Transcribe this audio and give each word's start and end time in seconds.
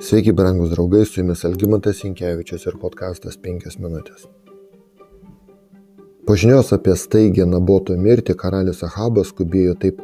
Sveiki, 0.00 0.32
brangus 0.32 0.70
draugai, 0.70 1.04
su 1.04 1.20
jumis 1.20 1.42
Algymantas 1.44 1.98
Inkevičius 2.08 2.62
ir 2.70 2.76
podkastas 2.80 3.34
5 3.42 3.74
minutės. 3.84 4.22
Po 6.24 6.36
žinios 6.40 6.70
apie 6.72 6.94
staigę 6.96 7.44
Naboto 7.44 7.92
mirtį 8.00 8.32
karalius 8.42 8.80
Ahabas 8.86 9.28
skubėjo 9.34 9.74
taip 9.82 10.00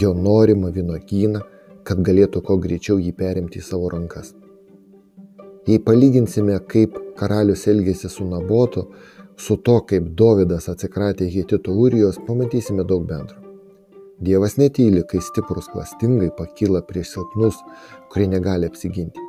jo 0.00 0.14
norimą 0.16 0.70
vynokyną, 0.72 1.42
kad 1.84 2.00
galėtų 2.08 2.40
kuo 2.46 2.56
greičiau 2.62 2.96
jį 2.96 3.12
perimti 3.18 3.60
į 3.60 3.66
savo 3.66 3.90
rankas. 3.92 4.32
Jei 5.68 5.76
palyginsime, 5.90 6.56
kaip 6.72 6.96
karalius 7.20 7.66
elgėsi 7.68 8.08
su 8.08 8.24
Nabotu, 8.24 8.86
su 9.36 9.58
to, 9.60 9.76
kaip 9.92 10.08
Dovydas 10.22 10.70
atsikratė 10.72 11.28
Hitito 11.36 11.76
Urijos, 11.84 12.16
pamatysime 12.24 12.88
daug 12.88 13.04
bendro. 13.12 13.44
Dievas 14.24 14.56
netyli, 14.56 15.04
kai 15.04 15.20
stiprus 15.20 15.68
klastingai 15.68 16.32
pakyla 16.40 16.80
prieš 16.88 17.12
silpnus, 17.18 17.60
kurie 18.08 18.30
negali 18.38 18.72
apsiginti. 18.72 19.23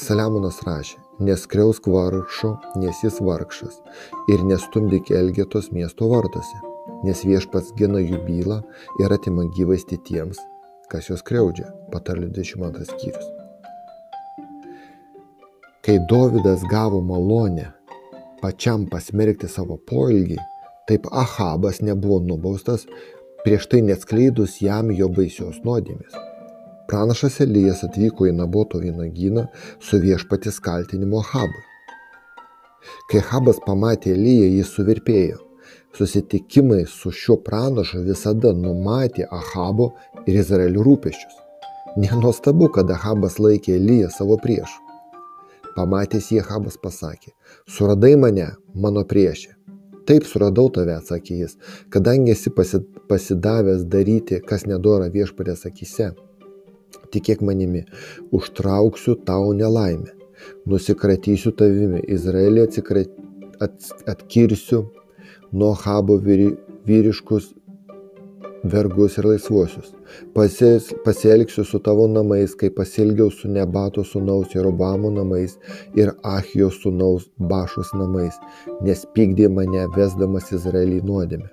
Saliamonas 0.00 0.60
rašė, 0.66 0.98
neskriausk 1.24 1.86
vargšo, 1.88 2.50
nes 2.82 3.00
jis 3.04 3.20
vargšas, 3.24 3.78
ir 4.32 4.44
nestumdyk 4.44 5.10
elgetos 5.16 5.70
miesto 5.72 6.08
vartose, 6.10 6.60
nes 7.06 7.24
viešpats 7.24 7.72
gina 7.78 8.02
jų 8.02 8.20
bylą 8.26 8.60
ir 9.00 9.14
atima 9.16 9.46
gyvasti 9.56 10.00
tiems, 10.08 10.40
kas 10.92 11.08
juos 11.10 11.24
kreudžia, 11.26 11.70
patarlių 11.92 12.30
22 12.36 12.88
skyrius. 12.92 13.28
Kai 15.80 15.96
Dovydas 16.10 16.64
gavo 16.68 17.00
malonę 17.00 17.70
pačiam 18.42 18.84
pasmerkti 18.90 19.48
savo 19.48 19.78
poilgį, 19.88 20.36
taip 20.88 21.08
Ahabas 21.12 21.80
nebuvo 21.80 22.20
nubaustas 22.24 22.84
prieš 23.44 23.70
tai 23.72 23.80
neatskleidus 23.86 24.60
jam 24.64 24.92
jo 24.92 25.08
baisios 25.08 25.62
nuodėmės. 25.64 26.29
Pranašas 26.90 27.36
Elijas 27.44 27.84
atvyko 27.86 28.26
į 28.26 28.32
Naboto 28.34 28.80
vynogyną 28.82 29.44
su 29.78 29.98
viešpatis 30.02 30.56
kaltinimu 30.58 31.20
Ahabui. 31.20 31.60
Kai 33.10 33.20
Ahabas 33.20 33.60
pamatė 33.62 34.16
Eliją, 34.16 34.48
jis 34.56 34.72
suvirpėjo. 34.74 35.36
Susitikimai 35.94 36.80
su 36.90 37.12
šiuo 37.14 37.36
pranašu 37.46 38.00
visada 38.06 38.50
numatė 38.58 39.28
Ahabo 39.36 39.92
ir 40.24 40.40
Izraelio 40.40 40.82
rūpeščius. 40.88 41.36
Nenuostabu, 42.02 42.66
kad 42.74 42.90
Ahabas 42.90 43.38
laikė 43.38 43.76
Eliją 43.76 44.10
savo 44.14 44.38
priešu. 44.42 44.82
Pamatęs 45.76 46.32
jį 46.32 46.40
Ahabas 46.42 46.78
pasakė, 46.82 47.30
suradai 47.70 48.16
mane, 48.18 48.48
mano 48.74 49.04
priešė. 49.12 49.54
Taip 50.10 50.26
suradau 50.26 50.66
tave, 50.74 50.98
atsakė 50.98 51.38
jis, 51.44 51.54
kadangi 51.94 52.34
esi 52.34 52.50
pasidavęs 52.50 53.86
daryti, 53.94 54.40
kas 54.42 54.66
nedora 54.66 55.06
viešpatės 55.14 55.68
akise. 55.70 56.10
Tikėk 57.10 57.42
manimi, 57.42 57.84
užtrauksiu 58.36 59.16
tau 59.26 59.52
nelaimę, 59.56 60.12
nusikratysiu 60.70 61.52
tavimi, 61.58 62.02
Izraelį 62.16 62.66
atsikrat, 62.68 63.14
at, 63.60 63.90
atkirsiu 64.10 64.84
nuo 65.52 65.72
Habo 65.74 66.18
vyri, 66.22 66.52
vyriškus 66.86 67.50
vergus 68.62 69.16
ir 69.18 69.24
laisvuosius. 69.24 69.92
Pasies, 70.34 70.90
pasielgsiu 71.04 71.64
su 71.64 71.78
tavo 71.78 72.06
namais, 72.08 72.54
kaip 72.54 72.76
pasielgiau 72.76 73.30
su 73.30 73.48
Nebato 73.48 74.04
sūnaus 74.04 74.54
Jerobamo 74.54 75.10
namais 75.10 75.56
ir 75.96 76.12
Achijos 76.22 76.80
sūnaus 76.84 77.30
Bašos 77.38 77.94
namais, 77.96 78.36
nes 78.84 79.06
pykdė 79.14 79.48
mane 79.48 79.86
vesdamas 79.96 80.52
Izraelį 80.52 81.02
nuodėmę. 81.06 81.48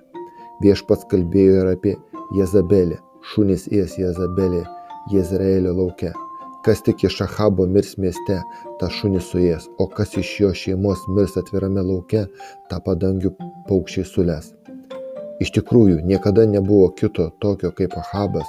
Viešpats 0.62 1.06
kalbėjo 1.10 1.62
ir 1.62 1.72
apie 1.72 1.94
Jezabelę, 2.36 2.98
šunys 3.32 3.68
ės 3.72 3.96
Jezabelė, 3.98 4.64
Jezraelio 5.12 5.72
lauke. 5.76 6.12
Kas 6.64 6.82
tik 6.84 7.04
iš 7.06 7.20
Ahabo 7.24 7.66
mirs 7.70 7.94
mieste, 8.02 8.38
tą 8.80 8.88
šunį 8.92 9.20
suės, 9.24 9.68
o 9.78 9.86
kas 9.88 10.16
iš 10.20 10.30
jo 10.42 10.52
šeimos 10.60 11.04
mirs 11.16 11.36
atvirame 11.40 11.84
lauke, 11.86 12.26
tą 12.70 12.80
padangių 12.84 13.32
paukščiai 13.68 14.06
sules. 14.08 14.52
Iš 15.38 15.52
tikrųjų, 15.54 16.00
niekada 16.10 16.44
nebuvo 16.50 16.88
kito 16.98 17.28
tokio 17.40 17.70
kaip 17.80 17.94
Ahabas, 18.00 18.48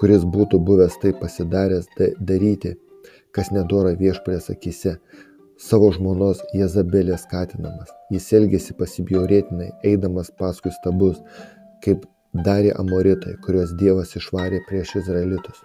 kuris 0.00 0.26
būtų 0.36 0.60
buvęs 0.68 0.98
taip 1.02 1.22
pasidaręs 1.22 1.88
daryti, 2.20 2.74
kas 3.32 3.48
nedora 3.56 3.94
viešpės 3.96 4.50
akise, 4.52 4.98
savo 5.56 5.88
žmonos 5.96 6.42
Jezabelės 6.54 7.24
skatinamas. 7.24 7.94
Jis 8.12 8.28
elgėsi 8.36 8.76
pasibjaurėtinai, 8.76 9.70
eidamas 9.92 10.28
paskui 10.38 10.74
stabus, 10.76 11.22
kaip 11.84 12.04
darė 12.44 12.76
amoritai, 12.76 13.38
kuriuos 13.46 13.72
Dievas 13.80 14.12
išvarė 14.20 14.60
prieš 14.68 14.98
izraelitus. 15.00 15.64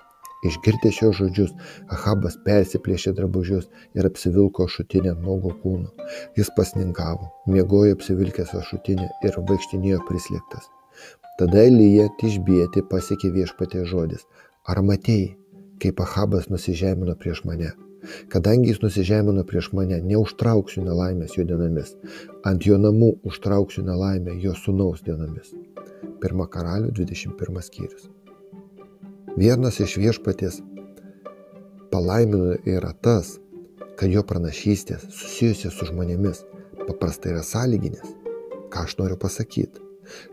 Išgirdęs 0.50 0.96
šios 0.97 1.18
žodžius, 1.19 1.52
Ahabas 1.94 2.38
persiplėšė 2.46 3.13
drabužius 3.18 3.68
ir 3.97 4.07
apsivilko 4.09 4.66
šutinę 4.75 5.13
nuogo 5.19 5.52
kūno. 5.63 5.91
Jis 6.40 6.50
pasninkavo, 6.57 7.29
miegojo 7.56 7.97
apsivilkęs 7.97 8.56
šutinę 8.69 9.09
ir 9.28 9.38
vaikštinėjo 9.52 10.00
prislėgtas. 10.07 10.66
TadaElyja 11.38 12.07
tišbėti 12.22 12.84
pasiekė 12.90 13.31
viešpatė 13.38 13.85
žodis. 13.91 14.25
Ar 14.69 14.81
matėjai, 14.85 15.35
kaip 15.81 16.02
Ahabas 16.06 16.50
nusižemino 16.53 17.16
prieš 17.22 17.44
mane? 17.50 17.72
Kadangi 18.34 18.72
jis 18.72 18.81
nusižemino 18.81 19.44
prieš 19.50 19.69
mane, 19.78 20.00
neužtrauksiu 20.12 20.81
nelaimės 20.85 21.38
jo 21.38 21.46
dienomis. 21.50 21.94
Ant 22.50 22.66
jo 22.66 22.79
namų 22.81 23.12
užtrauksiu 23.29 23.85
nelaimę 23.85 24.40
jo 24.46 24.56
sunaus 24.58 25.06
dienomis. 25.06 25.53
1 26.25 26.50
karalių 26.56 26.90
21 26.97 27.62
skyrius. 27.69 28.09
Vienas 29.40 29.78
iš 29.80 29.94
viešpaties 29.96 30.58
palaiminų 31.92 32.58
yra 32.68 32.90
tas, 33.00 33.38
kad 33.96 34.12
jo 34.12 34.25
pranašystės 34.28 35.06
susijusios 35.08 35.78
su 35.78 35.88
žmonėmis 35.88 36.42
paprastai 36.81 37.31
yra 37.31 37.46
sąlyginės. 37.47 38.12
Ką 38.74 38.84
aš 38.90 38.97
noriu 39.00 39.16
pasakyti? 39.22 39.80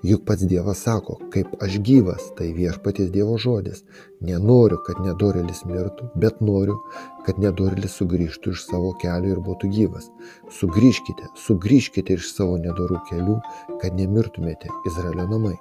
Juk 0.02 0.24
pats 0.26 0.42
Dievas 0.50 0.82
sako, 0.82 1.20
kaip 1.30 1.54
aš 1.62 1.78
gyvas, 1.86 2.26
tai 2.34 2.50
viešpaties 2.56 3.12
Dievo 3.14 3.38
žodis. 3.38 3.84
Nenoriu, 4.18 4.80
kad 4.82 4.98
nedorelis 5.04 5.62
mirtų, 5.70 6.10
bet 6.18 6.42
noriu, 6.42 6.80
kad 7.22 7.38
nedorelis 7.38 7.94
sugrįžtų 8.00 8.58
iš 8.58 8.66
savo 8.66 8.96
kelio 8.98 9.36
ir 9.36 9.42
būtų 9.46 9.70
gyvas. 9.78 10.10
Sugrįžkite, 10.58 11.30
sugrįžkite 11.46 12.18
iš 12.18 12.34
savo 12.34 12.58
nedorų 12.58 12.98
kelių, 13.12 13.40
kad 13.78 13.94
nemirtumėte 13.94 14.74
Izraelio 14.90 15.30
namai. 15.30 15.58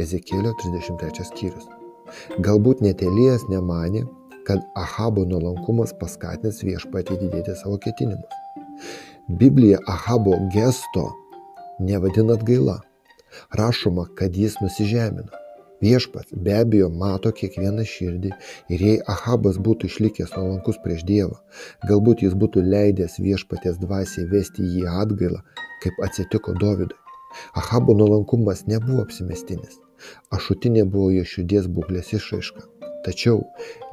Ezekėlio 0.00 0.52
33 0.60 1.30
skyrius. 1.32 1.79
Galbūt 2.46 2.82
net 2.84 3.02
Elijas 3.06 3.46
nemanė, 3.52 4.04
kad 4.48 4.62
Ahabo 4.78 5.24
nuolankumas 5.28 5.92
paskatins 6.00 6.62
viešpatį 6.66 7.18
didėti 7.24 7.56
savo 7.58 7.78
ketinimus. 7.82 8.38
Biblija 9.40 9.78
Ahabo 9.86 10.38
gesto 10.54 11.10
nevadina 11.80 12.34
atgaila. 12.38 12.80
Rašoma, 13.54 14.08
kad 14.18 14.36
jis 14.36 14.56
nusižemino. 14.62 15.30
Viešpats 15.80 16.34
be 16.44 16.52
abejo 16.60 16.88
mato 17.02 17.30
kiekvieną 17.36 17.84
širdį 17.88 18.32
ir 18.74 18.82
jei 18.86 18.98
Ahabas 19.14 19.56
būtų 19.68 19.88
išlikęs 19.88 20.34
nuolankus 20.36 20.80
prieš 20.84 21.06
Dievą, 21.08 21.38
galbūt 21.88 22.24
jis 22.26 22.34
būtų 22.42 22.64
leidęs 22.66 23.16
viešpatės 23.26 23.78
dvasiai 23.80 24.26
vesti 24.32 24.66
jį 24.74 24.84
atgailą, 25.02 25.40
kaip 25.84 26.02
atsitiko 26.04 26.56
Dovydui. 26.60 26.98
Ahabo 27.62 27.94
nuolankumas 27.96 28.66
nebuvo 28.66 29.06
apsimestinis. 29.06 29.78
Ašutinė 30.36 30.84
buvo 30.84 31.10
jo 31.14 31.24
širdies 31.32 31.68
būklės 31.76 32.12
išraiška. 32.18 32.66
Tačiau 33.04 33.44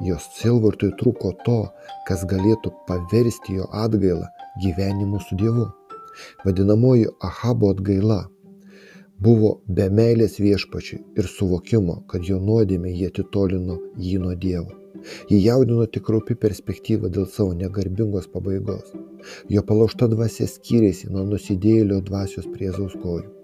jos 0.04 0.24
silvartui 0.36 0.90
trūko 1.00 1.32
to, 1.44 1.60
kas 2.08 2.24
galėtų 2.28 2.72
paversti 2.88 3.56
jo 3.60 3.68
atgailą 3.84 4.26
gyvenimu 4.64 5.20
su 5.24 5.38
Dievu. 5.42 5.68
Vadinamoji 6.44 7.06
Ahabo 7.28 7.70
atgaila 7.74 8.18
buvo 9.24 9.54
be 9.78 9.86
meilės 10.00 10.36
viešpačiui 10.42 11.00
ir 11.20 11.30
suvokimo, 11.30 12.02
kad 12.10 12.28
jo 12.30 12.38
nuodėmė 12.50 12.92
jie 12.92 13.08
atitolino 13.12 13.78
jį 14.08 14.18
nuo 14.26 14.34
Dievo. 14.44 14.76
Jį 15.30 15.38
jaudino 15.44 15.86
tik 15.94 16.10
rūpi 16.12 16.36
perspektyva 16.44 17.08
dėl 17.14 17.26
savo 17.30 17.54
negarbingos 17.56 18.28
pabaigos. 18.34 18.92
Jo 19.48 19.64
palaužta 19.72 20.10
dvasia 20.10 20.50
skyrėsi 20.50 21.10
nuo 21.14 21.24
nusidėjėlio 21.32 22.02
dvasios 22.10 22.50
prie 22.54 22.72
Zauskojų 22.74 23.37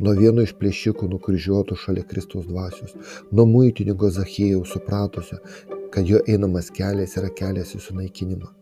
nuo 0.00 0.14
vieno 0.18 0.44
iš 0.46 0.54
plėšikų 0.60 1.08
nukryžiuotų 1.14 1.78
šalia 1.82 2.04
Kristaus 2.08 2.46
dvasios, 2.48 2.94
nuo 3.32 3.46
muitininko 3.50 4.10
Zachėjaus 4.18 4.74
supratusio, 4.76 5.40
kad 5.94 6.08
jo 6.08 6.22
einamas 6.26 6.72
kelias 6.74 7.16
yra 7.20 7.30
kelias 7.40 7.74
į 7.76 7.82
sunaikinimą. 7.88 8.52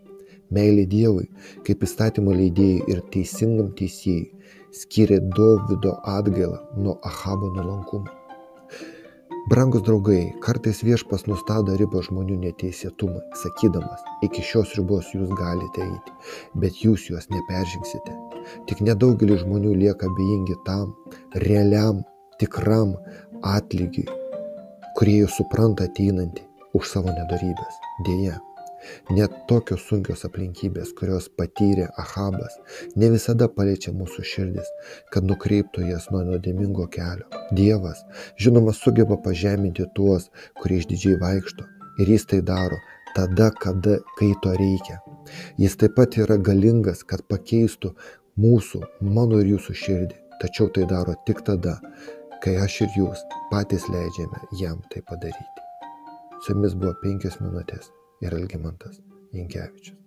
Meilė 0.55 0.85
Dievui, 0.87 1.27
kaip 1.67 1.83
įstatymo 1.83 2.35
leidėjai 2.37 2.85
ir 2.93 3.01
teisingam 3.15 3.73
teisėjai, 3.79 4.29
skiria 4.71 5.19
Dovido 5.35 5.97
atgailą 6.13 6.61
nuo 6.77 7.01
Ahabo 7.03 7.51
nuolankumo. 7.57 8.13
Brangus 9.51 9.83
draugai, 9.87 10.33
kartais 10.43 10.81
viešpas 10.83 11.29
nustato 11.31 11.77
ribą 11.79 12.01
žmonių 12.03 12.41
neteisėtumui, 12.43 13.23
sakydamas, 13.43 14.03
iki 14.27 14.43
šios 14.43 14.75
ribos 14.79 15.13
jūs 15.15 15.31
galite 15.39 15.87
eiti, 15.87 16.17
bet 16.63 16.83
jūs 16.83 17.07
juos 17.13 17.31
neperžingsite. 17.31 18.26
Tik 18.69 18.83
nedaugelis 18.89 19.45
žmonių 19.45 19.75
lieka 19.83 20.11
bejingi 20.19 20.59
tam 20.67 20.93
realiam, 21.47 22.03
tikram 22.41 22.97
atlygiui, 23.57 24.09
kurie 24.99 25.23
jūs 25.23 25.39
supranta 25.41 25.89
ateinantį 25.91 26.45
už 26.77 26.93
savo 26.93 27.15
nedarybės. 27.15 27.81
Deja, 28.07 28.37
Net 29.17 29.33
tokios 29.51 29.85
sunkios 29.89 30.25
aplinkybės, 30.29 30.93
kurios 30.99 31.29
patyrė 31.39 31.87
Ahabas, 32.03 32.59
ne 33.03 33.09
visada 33.15 33.49
paliečia 33.59 33.95
mūsų 33.97 34.25
širdis, 34.33 34.69
kad 35.15 35.27
nukreiptų 35.31 35.87
jas 35.89 36.07
nuo 36.13 36.23
nuodėmingo 36.29 36.87
kelio. 36.97 37.27
Dievas, 37.61 38.05
žinoma, 38.43 38.75
sugeba 38.77 39.19
pažeminti 39.25 39.89
tuos, 39.97 40.29
kurie 40.61 40.83
išdidžiai 40.83 41.19
vaikšto. 41.23 41.67
Ir 42.03 42.13
jis 42.13 42.29
tai 42.31 42.43
daro 42.53 42.79
tada, 43.17 43.51
kada, 43.65 43.99
kai 44.19 44.35
to 44.45 44.53
reikia. 44.61 45.01
Jis 45.63 45.79
taip 45.81 45.97
pat 45.97 46.19
yra 46.21 46.37
galingas, 46.49 47.03
kad 47.11 47.25
pakeistų 47.33 47.95
mūsų, 48.41 48.83
mano 49.17 49.41
ir 49.43 49.53
jūsų 49.55 49.77
širdį. 49.83 50.23
Tačiau 50.41 50.69
tai 50.69 50.85
daro 50.89 51.15
tik 51.29 51.41
tada, 51.47 51.79
kai 52.45 52.59
aš 52.61 52.83
ir 52.85 52.99
jūs 53.01 53.23
patys 53.53 53.89
leidžiame 53.93 54.43
jam 54.61 54.83
tai 54.93 55.03
padaryti. 55.09 55.65
Su 56.45 56.53
jumis 56.53 56.77
buvo 56.77 56.93
penkios 57.03 57.41
minutės 57.41 57.89
ir 58.21 58.37
Algimantas 58.37 59.01
Inkevičius. 59.33 60.06